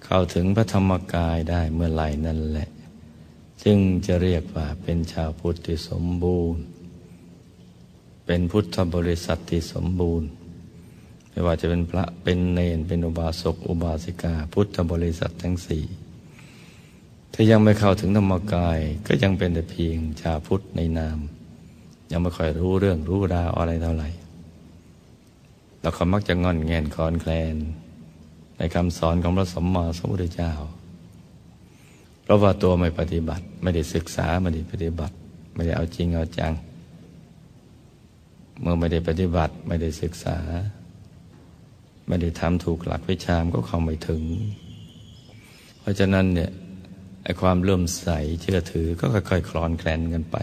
[0.05, 2.69] เข้าถึงพระธรรมกายได้เมื่อไหร่นั่นแหละ
[3.63, 6.61] จึงจะเรียกว่าเป็นชาวพุทธที่สมบูรณ์
[8.25, 10.27] เป็นพุทธบริษัทที่สมบูรณ์
[11.29, 15.85] ไม่ว่าจะเป็นพระเป็นเนนเป็นอุบาสกอุบาสิกา พุทธบริษัททั้งสี่
[17.33, 21.19] ถ้ายังไม่เข้าถึงธรรมกายก็ยังเป็นแต่เพียงชาวพุทธในนาม
[22.11, 24.09] ยังไม่ค่อยรู้เรื่องรู้ราวอะไรเท่าไหร่
[25.85, 27.55] แล้วเขามักจะงอนแงนคอนแคลน
[28.57, 30.51] ในคำสอนของพระสมมาสมุทรเจ้า
[32.23, 35.15] เพราะว่าตัวไม่ปฏิบัติ ไม่ได้ศึกษาไม่ได้ปฏิบัติ
[35.53, 36.53] ไม่ได้เอาจริงเอาจัง
[38.61, 40.37] เมื่อไม่ได้ปฏิบัติไม่ได้ศึกษา
[42.07, 44.23] ไม่ได้ทำถูกหลักวิชามก็เข้าไม่ถึง
[45.79, 46.51] เพราะฉะนั้นเนี่ย
[47.23, 48.07] ไอ้ความเลื่อมใส
[48.41, 50.37] เชื่อถือก็ค่อยๆคลอนแคลนกันไป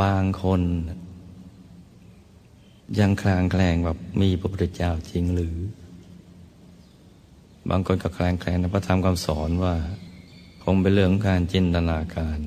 [0.00, 0.62] บางคน
[2.98, 5.56] ยังคลางแคลงว่ามีพระพุทธเจ้าจริงหรือ
[7.68, 9.74] บางคนก็คลางแคลงในพระธรรมคำสอนว่า
[10.62, 12.38] คงเป็นเรื่องของการจินตนาการ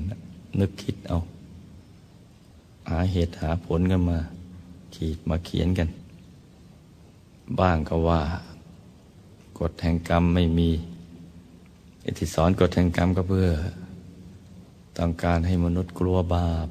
[0.60, 1.18] นึกคิดเอา
[2.88, 4.18] หาเหตุหาผลกันมา
[4.94, 5.88] ขีดมาเขียนกัน
[7.60, 8.22] บ้างก็ว่า
[9.58, 10.70] กฎแห่งกรรมไม่มี
[12.04, 13.48] อที่สอนกฎแห่งกรรมก็เพื่อ
[14.98, 16.68] ต้องการให้มนุษย์กลัวบาป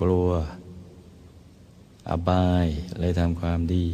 [0.00, 0.28] กลัว
[2.08, 2.66] อบาย
[2.98, 3.86] เลยทำความดี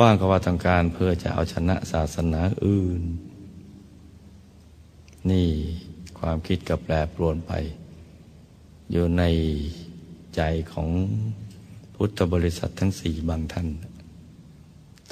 [0.00, 3.02] บ้างก็ว่าต้องการเพื่อจะเอาชนะศาสนาอื่น
[5.30, 5.48] นี่
[6.18, 7.52] ความคิดกับแปรปรวนไป
[8.90, 9.24] อยู่ใน
[10.36, 10.88] ใจของ
[11.94, 13.68] พุทธบริษัททั้งสี่บางท่าน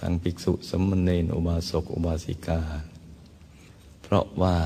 [0.01, 2.61] ทั้งภิกษุสมณเณรอุบาสกอุบาสิกา
[4.03, 4.57] เพราะว่า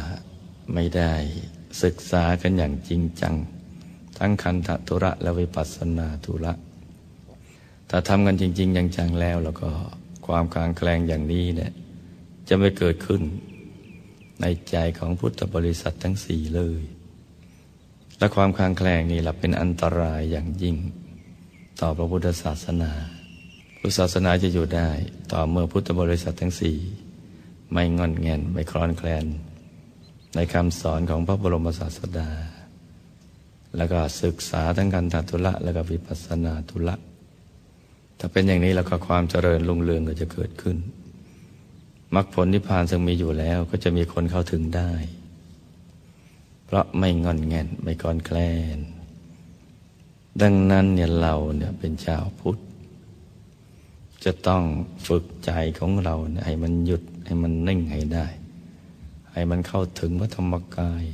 [0.75, 1.13] ไม่ได้
[1.83, 3.35] ศึกษากันอย่างจริงจัง
[4.21, 6.53] ทั้งคันธทุระและวิปัสสนาธุระ
[7.91, 9.69] ถ้าทำกันจริง ๆ อย่างจังแล้วแล้วก็
[10.27, 11.73] ความคลางแคลงอย่างนี้เนี่ย
[12.49, 13.23] จะไม่เกิดขึ้น
[14.41, 16.83] ในใจของพุทธบริษัททั้งสี่เลย
[18.19, 20.77] และความคลางแคลงนี่แหละเป็นอันตรายอย่างยิ่ง
[21.81, 22.93] ต่อพระพุทธศาสนา
[23.81, 24.89] พุทธศาสนาจะอยู่ได้
[25.33, 26.79] ต่อเมื่อพุทธบริษัททั้งสี่
[27.73, 29.27] ไม่งอนแงนไม่คลอนแคลน
[30.35, 32.29] ในคำสอนของพระบรมศาสดา
[33.77, 36.97] แล้วก็ศึกษาทั้งการตัตุละ แล้วก็วิปัสสนาตุละ
[38.19, 40.77] ถ้าเป็นอย่างนี้แล้วก็ความเจริญรุ่งเรืองก็จะเกิดขึ้น
[42.15, 44.93] มรรคผลนิพพานซึ่งมีอยู่แล้วก็จะมีคนเข้าถึงได้
[46.65, 48.39] เพราะไม่งอนแงนไม่กอนแคล
[48.77, 48.79] น
[50.43, 52.59] ดังนั้นเนี่ยเราเนี่ยเป็นชาวพุทธ
[54.25, 54.63] จะต้อง
[55.07, 58.27] ฝึกใจของเราให้มันหยุดให้มันนิ่งให้ได้
[59.33, 61.05] ให้มันเข้าถึงพระธรรมกาย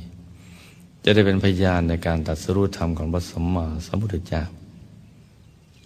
[1.09, 4.43] จะได้เป็นพยานในการตัดสรุปธรรมของพระสัมมาสัมพุทธเจ้า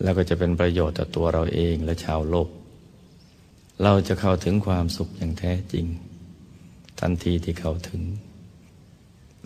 [0.01, 2.49] แล้วก็จะเป็นประโยชน์ต่อตัวเราเองและชาวโลก
[3.83, 5.85] เราจะเข้าถึงความสุขอย่างแท้จริง
[6.99, 8.01] ทันทีที่เข้าถึง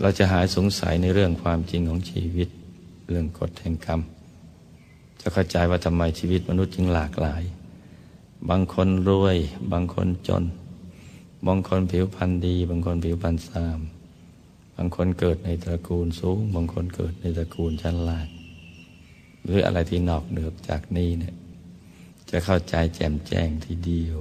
[0.01, 2.49] เราจะหายสงสัยในเรื่องความจริงของชีวิต
[3.07, 4.01] เรื่องกฎแห่งกรรม
[5.21, 7.43] จะเข้าใจว่าทำไมชีวิตมนุษย์จึงหลากหลาย
[8.49, 9.37] บางคนรวย
[9.71, 10.43] บางคนจน
[11.47, 13.81] บางคนผิวพรรณดี บางคนผิวพรรณซาม
[14.75, 18.27] บางคนเกิดในตระกูลสูง บางคนเกิดในตระกูลชั้นล่าง
[19.43, 21.35] หรืออะไรที่นอกเหนือจากนี้เนี่ย
[22.29, 24.17] จะเข้าใจแจ่มแจ้งทีเดียว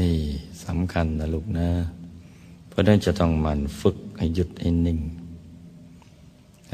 [0.00, 0.16] นี่
[0.64, 1.68] สำคัญนะลูกนะ
[2.68, 5.00] เพราะนั้นจะต้องมันฝึกให้หยุดให้นิ่ง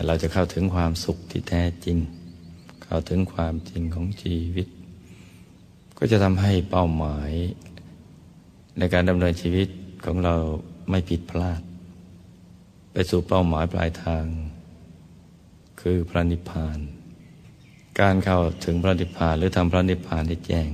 [0.07, 1.99] เราจะเข้าถึงความสุขที่แท้จริง
[2.85, 4.67] เข้าถึงความจริงของชีวิต
[5.99, 7.33] ก็จะทำให้เป้าหมาย
[8.79, 9.69] ในการดำเนินชีวิต
[10.05, 10.35] ของเรา
[10.89, 11.61] ไม่ผิดพลาด
[12.93, 14.25] ไปสู่เป้าหมายปลายทาง
[15.81, 16.79] คือพระนิพพาน
[18.01, 20.71] การเข้าถึงพระนิพพานหรือทำพระนิพพานให้แจ้ง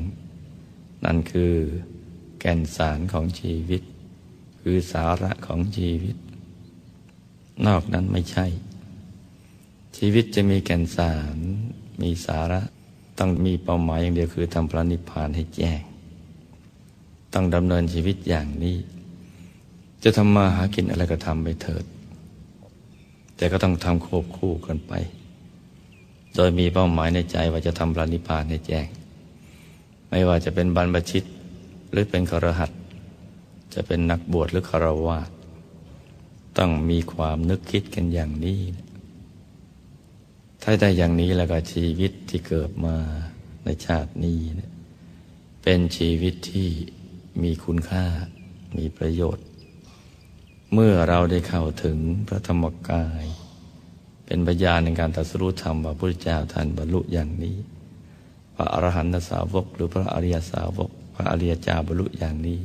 [1.05, 1.55] นั่นคือ
[2.41, 3.83] แก่นสารของชีวิต
[4.61, 6.17] คือสาระของชีวิต
[7.67, 8.47] นอกนั้นไม่ใช่
[9.97, 11.37] ชีวิตจะมีแก่นสาร
[12.03, 12.61] มีสาระ
[13.19, 15.81] ต้องมีเป้าหมายอย่างเดียวคือทำพระนิพพานให้แจ้ง
[17.33, 18.77] ต้องดำเนินชีวิตอย่างนี้
[20.05, 21.85] จะทำมาหากินอะไรก็ทำไปเถิด
[23.37, 24.93] แต่ก็ต้องทำควบคู่กันไป
[26.35, 28.87] โดยมีเป้าหมายในใจว่าจะทำระนิพานให้แจ้ง
[30.09, 31.25] ไม่ว่าจะเป็นบรรพชิต
[31.91, 32.71] หรือเป็นครหัส
[33.75, 35.19] จะเป็นนักบวชหรือคารวะ
[36.59, 38.61] ต้องมีความนึกคิดกันอย่างนี้
[40.63, 42.97] ถ้าได้อย่างนี้แล้วก็ชีวิตที่เกิดมา
[43.65, 44.39] ในชาตินี้
[45.63, 46.69] เป็นชีวิตที่
[47.43, 48.05] มีคุณค่า
[48.77, 49.47] มีประโยชน์
[50.75, 53.25] เมื่อเราได้เข้าถึงพระธรรมกาย
[54.27, 57.57] เป็นพยานในการตรัสรู้ธรรมว่าพระพุทธเจ้าท่านบรรลุอย่างนี้
[58.55, 62.59] พระอรหันตสาวก หรือพระอริยสาวก พระอริยเจ้าบรรลุอย่างนี้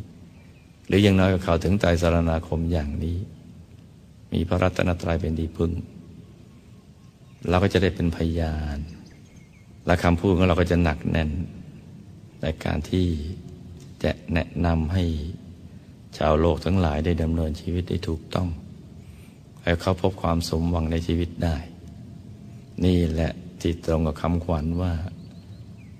[0.88, 3.18] หรืออยังน้อยก็เข้าถึงใจสารนาคมอย่างนี้
[4.34, 5.72] มีพระรัตนตรัยเป็นดีพึ่ง
[7.50, 8.78] เราก็จะได้เป็นพยาน
[9.86, 11.30] และคำพูดของเราก็จะหนักแน่น
[12.42, 13.06] ในการที่
[14.04, 15.04] จะแนะนำให้
[16.18, 18.48] ชาวโลกทั้งหลายได้ดำเนินชีวิตได้ถูกต้อง
[19.64, 21.58] ให้เขาพบความสมหวังในชีวิตได้
[22.86, 24.94] นี่แหละที่ตรงกับคำขวัญว่า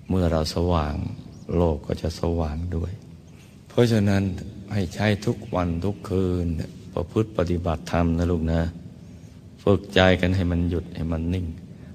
[0.10, 0.96] เมื่อเราสว่าง
[1.56, 2.92] โลกก็จะสว่างด้วย
[3.70, 4.24] เพราะฉะนั้น
[4.74, 6.48] ให้ใช้ทุกวันทุกคืน
[6.94, 8.62] ประพฤติปฏิบัติธรรมนะลูกนะ
[9.64, 11.46] ฝึกใจกันให้มันหยุดให้มันนิ่ง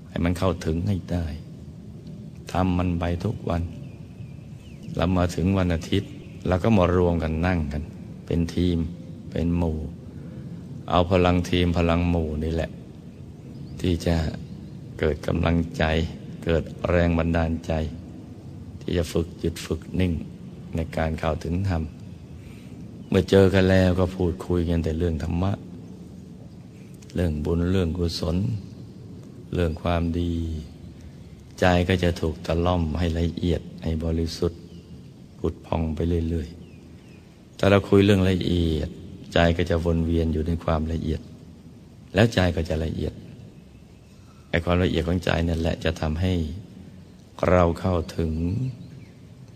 [0.08, 1.26] ให้มันเข้าถึงให้ได้
[2.52, 3.62] ทำมันไปทุกวัน
[4.96, 6.10] แล้วมาถึงวันอาทิตย์
[6.48, 7.82] เราก็มารวมกันนั่งกัน
[8.32, 8.78] เป็นทีม
[9.30, 9.78] เป็นหมู่
[10.90, 12.70] เอาพลังทีมพลังหมู่นี่แหละ
[13.80, 14.16] ที่จะ
[14.98, 15.84] เกิดกำลังใจ
[16.44, 17.72] เกิดแรงบันดาลใจ
[18.80, 20.12] ที่จะฝึกหยุดฝึกนิ่ง
[20.74, 21.82] ในการเข้าถึงธรรม
[23.08, 25.52] เมื่อเจอกันแล้วก็พูดคุยกันแต่เรื่องธรรมะ
[27.14, 28.36] เรื่องบุญเรื่องกุศล
[29.54, 30.32] เรื่องความดี
[31.60, 34.60] ใจก็จะถูกตะล่อมให้ละเอียดให้บริสุทธิ์
[35.38, 36.00] ผุดพองไป
[36.30, 36.59] เรื่อยๆ
[37.60, 38.88] แต่เราคุยเรื่องละเอียด
[39.32, 41.20] ใจก็จะวนเวียนอยู่ในความละเอียด
[42.14, 43.12] แล้วใจก็จะละเอียด
[44.50, 46.32] ไอ้ความละเอียดของใจนั่นแหละจะทำให้
[47.50, 48.32] เราเข้าถึง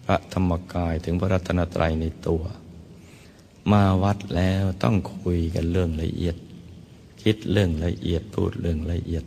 [0.05, 2.43] พระธรรมกายถึงพระรัตนตรัยในตัว
[3.73, 6.37] มาวัดแล้วต้องคุยกันเรื่องละเอียด
[7.23, 9.25] คิดเรื่องละเอียดพูดเรื่องละเอียด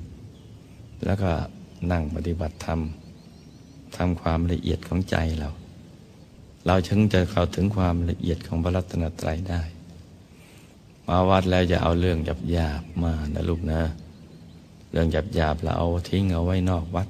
[1.06, 1.32] แล้วก็
[1.92, 2.80] นั่งปฏิบัติธรรม
[3.98, 5.52] ทำความละเอียดของใจเรา
[6.68, 9.62] เราถึงจะเข้าถึงความละเอียดของพระรัตนตรัยได้
[11.08, 12.18] มาวัดแล้วจะเอาเรื่อง
[12.52, 13.82] หยาบๆมานะลูกนะ
[14.92, 17.08] เรื่องหยาบๆเราเอาทิ้งเอาไว้นอกวัด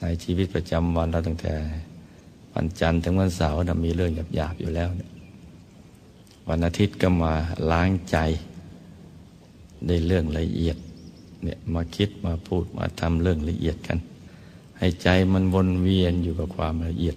[0.00, 1.54] ในชีวิตประจำวันเราตั้งแต่
[2.54, 4.88] วันจันทร์ถึงวันเสาร์มีเรื่องหยาบๆอยู่แล้ว
[6.48, 7.32] วันอาทิตย์ก็มา
[7.70, 8.16] ล้างใจ
[9.86, 10.76] ในเรื่องละเอียด
[11.44, 13.98] เนี่ยมาคิดมาพูดมาทำเรื่องละเอียดกัน
[14.78, 17.16] ให้ใจมันวนเวียนอยู่กับความละเอียด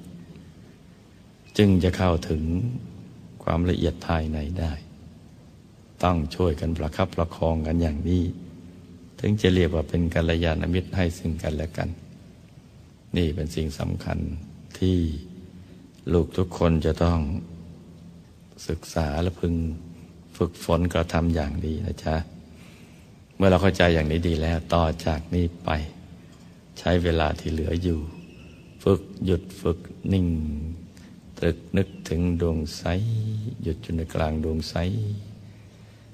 [1.58, 2.44] จึงจะเข้าถึง
[3.44, 4.74] ความละเอียดภายในได้
[6.04, 8.24] ต้องช่วยกันประคับประคองกันอย่างนี้
[9.20, 11.90] ถึงจะเรียกว่าเป็นกัลยาณมิตรให้ซึ่งกันและกัน
[13.18, 14.18] นี่เป็นสิ่งสำคัญ
[14.80, 14.98] ที่
[16.14, 17.20] ลูกทุกคนจะต้อง
[18.68, 19.54] ศึกษาและพึง
[20.38, 22.16] ฝึกฝนกระทำอย่างดีนะจ๊ะ
[23.36, 25.70] เมื่อเราเข้าใจอย่างนี้ดีแล้วต่อจากนี้ไป
[26.80, 28.00] ใช้เวลาที่เหลืออยู่
[28.84, 29.80] ฝึกหยุดฝึก
[30.14, 30.28] นิ่ง
[31.38, 32.84] ตรึกนึกถึงดวงใส
[33.62, 34.76] หยุดอยู่ในกลางดวงใส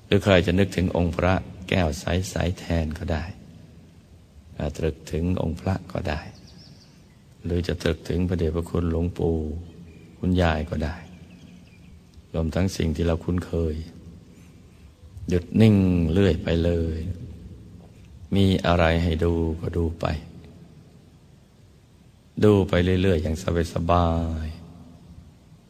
[0.05, 1.33] หรือใครจะนึกถึงองค์พระ
[1.69, 3.23] แก้วใสใสแทนก็ได้
[4.77, 6.21] ตรึกถึงองค์พระก็ได้
[7.43, 9.37] หรือจะตรึกถึงพระเดชพระคุณหลวงปู่
[10.19, 10.95] คุณยายก็ได้
[12.33, 13.75] รวมทั้งสิ่งที่เราคุ้นเคย
[15.29, 15.75] หยุดนิ่ง
[16.11, 16.99] เลื่อยไปเลย
[18.35, 20.05] มีอะไรให้ดูก็ดูไป
[22.43, 23.35] ดูไปเรื่อยๆ อย่าง
[23.73, 24.07] สบา
[24.45, 24.47] ย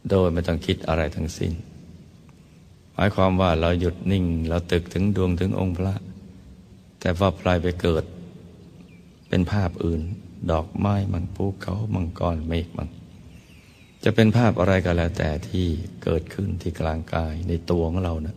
[0.10, 1.54] โดยไม่ต้องคิดอะไรทั้งสิ้น
[2.94, 5.94] หมายความว่าเราหยุดนิ่ง เราตึกถึงดวงถึงองค์พระ
[7.00, 8.04] แต่ว่าปลายไปเกิด
[9.30, 10.02] เป็นภาพอื่น
[10.52, 12.90] ดอกไม้มังภูเขามังกรเมฆมัง
[14.04, 15.66] จะเป็นภาพอะไรก็แล้วแต่ที่
[16.04, 18.36] เกิดขึ้นที่กลางกายในตัวของเรานะ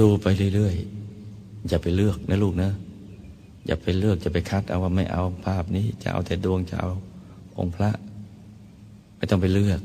[0.00, 2.70] ดูไปเรื่อยๆ อย่าไปเลือกนะลูกนะ
[3.66, 6.90] อย่าไปเลือกจะไปคัดเอาว่าไม่เอาภาพนี้ จะเอาแต่ดวงจะเอา
[7.58, 7.90] องค์พระ
[9.16, 9.80] ไม่ต้องไปเลือก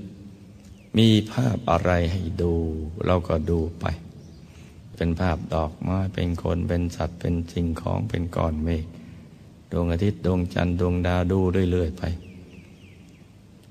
[0.97, 2.53] มีภาพอะไรให้ดู
[3.05, 3.85] เราก็ดูไป
[4.95, 8.85] เป็นภาพดอกไม้เป็นคนเป็นสัตว์เป็นสิ่งของเป็นก้อนเมฆ
[9.71, 11.39] ดวงอาทิตย์ดวงจันทร์ดวงดาวดู
[11.71, 12.03] เรื่อย ๆ ไป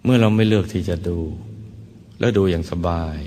[0.02, 1.18] เมื่อเราไม่เลือกที่จะดู
[2.18, 3.18] แล้วดูอย่างสบาย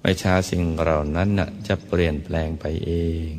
[0.00, 2.92] ไม่ช้าสิ่งเหล่านั้นนะจะเปลี่ยนแปลงไปเอ
[3.28, 3.30] ง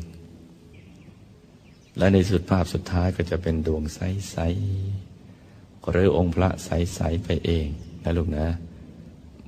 [1.98, 7.66] และในสุดภาพสุดท้ายก็จะเป็นดวงใสๆหรือองค์พระใสๆไปเอง
[8.04, 8.46] นะลูกนะ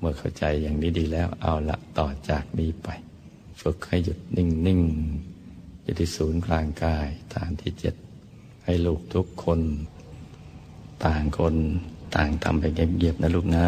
[0.01, 2.88] เมื่อเข้าใจอย่างนี้ดีแล้วเอาละต่อจากนี้ไป
[3.61, 7.94] ฝึกให้หยุดนิ่งๆอยู่ที่ศูนย์กลางกายฐานที่เจ็ด
[8.64, 9.61] ให้ลูกทุกคน
[11.05, 11.55] ต่างคน
[12.16, 13.66] ต่างทำไปเงียบๆนะลูกนะ